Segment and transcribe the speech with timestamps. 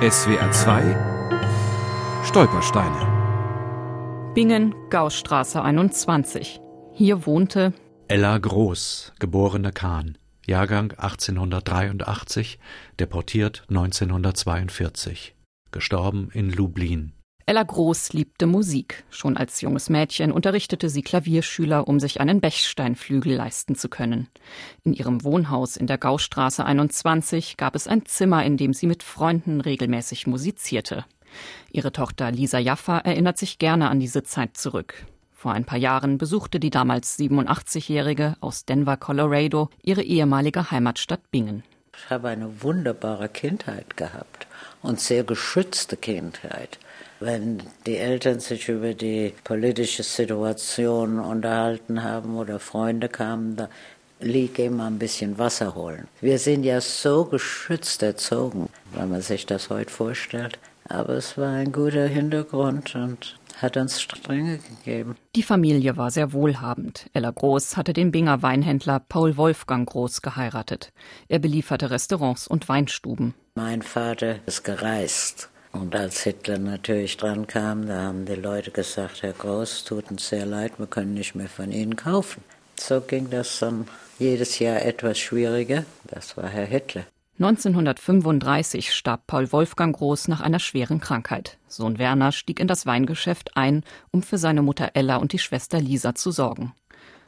[0.00, 0.96] SWR 2
[2.24, 6.60] Stolpersteine Bingen, Gaußstraße 21.
[6.92, 7.72] Hier wohnte
[8.06, 10.16] Ella Groß, geborene Kahn,
[10.46, 12.60] Jahrgang 1883,
[13.00, 15.34] deportiert 1942,
[15.72, 17.12] gestorben in Lublin.
[17.48, 19.04] Ella Groß liebte Musik.
[19.08, 24.28] Schon als junges Mädchen unterrichtete sie Klavierschüler, um sich einen Bechsteinflügel leisten zu können.
[24.84, 29.02] In ihrem Wohnhaus in der Gaustraße 21 gab es ein Zimmer, in dem sie mit
[29.02, 31.06] Freunden regelmäßig musizierte.
[31.72, 35.06] Ihre Tochter Lisa Jaffa erinnert sich gerne an diese Zeit zurück.
[35.32, 41.62] Vor ein paar Jahren besuchte die damals 87-Jährige aus Denver, Colorado, ihre ehemalige Heimatstadt Bingen.
[41.96, 44.47] Ich habe eine wunderbare Kindheit gehabt
[44.82, 46.78] und sehr geschützte Kindheit.
[47.20, 53.68] Wenn die Eltern sich über die politische Situation unterhalten haben oder Freunde kamen, da
[54.20, 56.08] lieg immer ein bisschen Wasser holen.
[56.20, 60.58] Wir sind ja so geschützt erzogen, wenn man sich das heute vorstellt.
[60.88, 65.16] Aber es war ein guter Hintergrund und hat uns Strenge gegeben.
[65.36, 67.10] Die Familie war sehr wohlhabend.
[67.12, 70.92] Ella Groß hatte den Binger Weinhändler Paul Wolfgang Groß geheiratet.
[71.28, 73.34] Er belieferte Restaurants und Weinstuben.
[73.58, 79.24] Mein Vater ist gereist und als Hitler natürlich dran kam, da haben die Leute gesagt,
[79.24, 82.44] Herr Groß, tut uns sehr leid, wir können nicht mehr von Ihnen kaufen.
[82.78, 83.88] So ging das dann
[84.20, 85.84] jedes Jahr etwas schwieriger.
[86.04, 87.02] Das war Herr Hitler.
[87.40, 91.58] 1935 starb Paul Wolfgang Groß nach einer schweren Krankheit.
[91.66, 95.80] Sohn Werner stieg in das Weingeschäft ein, um für seine Mutter Ella und die Schwester
[95.80, 96.74] Lisa zu sorgen.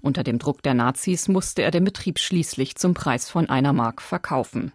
[0.00, 4.02] Unter dem Druck der Nazis musste er den Betrieb schließlich zum Preis von einer Mark
[4.02, 4.72] verkaufen.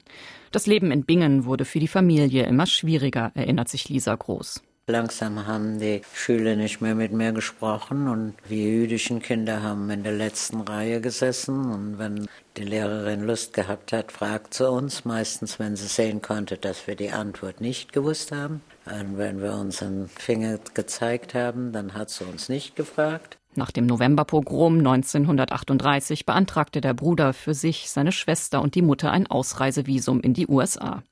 [0.52, 4.62] Das Leben in Bingen wurde für die Familie immer schwieriger, erinnert sich Lisa Groß.
[4.86, 10.04] Langsam haben die Schüler nicht mehr mit mir gesprochen und wir jüdischen Kinder haben in
[10.04, 12.28] der letzten Reihe gesessen und wenn
[12.58, 16.98] die Lehrerin Lust gehabt hat, fragt sie uns, meistens wenn sie sehen konnte, dass wir
[16.98, 18.62] die Antwort nicht gewusst haben.
[18.86, 23.38] Und wenn wir unseren Finger gezeigt haben, dann hat sie uns nicht gefragt.
[23.56, 29.28] Nach dem Novemberpogrom 1938 beantragte der Bruder für sich, seine Schwester und die Mutter ein
[29.28, 31.03] Ausreisevisum in die USA.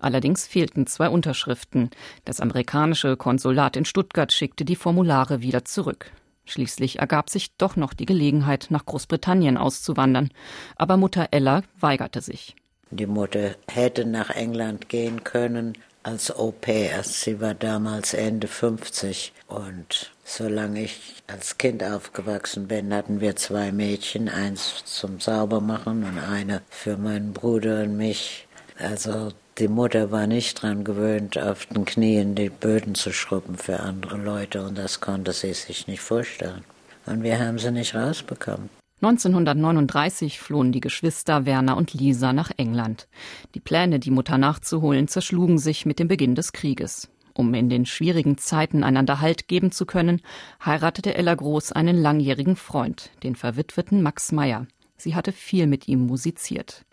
[0.00, 1.90] Allerdings fehlten zwei Unterschriften.
[2.24, 6.10] Das amerikanische Konsulat in Stuttgart schickte die Formulare wieder zurück.
[6.46, 10.30] Schließlich ergab sich doch noch die Gelegenheit, nach Großbritannien auszuwandern.
[10.76, 12.56] Aber Mutter Ella weigerte sich.
[12.90, 17.02] Die Mutter hätte nach England gehen können, als Au pair.
[17.02, 23.72] Sie war damals Ende 50 und solange ich als Kind aufgewachsen bin, hatten wir zwei
[23.72, 28.46] Mädchen, eins zum Saubermachen und eine für meinen Bruder und mich.
[28.78, 33.80] Also die Mutter war nicht dran gewöhnt, auf den Knien die Böden zu schrubben für
[33.80, 36.64] andere Leute und das konnte sie sich nicht vorstellen.
[37.06, 38.68] Und wir haben sie nicht rausbekommen.
[39.04, 43.06] 1939 flohen die Geschwister Werner und Lisa nach England.
[43.54, 47.10] Die Pläne, die Mutter nachzuholen, zerschlugen sich mit dem Beginn des Krieges.
[47.34, 50.22] Um in den schwierigen Zeiten einander Halt geben zu können,
[50.64, 54.66] heiratete Ella Groß einen langjährigen Freund, den verwitweten Max Meyer.
[54.96, 56.86] Sie hatte viel mit ihm musiziert.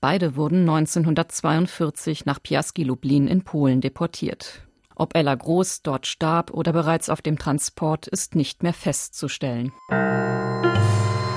[0.00, 4.62] Beide wurden 1942 nach Piaski Lublin in Polen deportiert.
[4.94, 9.72] Ob Ella Groß dort starb oder bereits auf dem Transport, ist nicht mehr festzustellen.